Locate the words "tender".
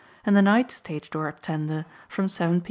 1.43-1.85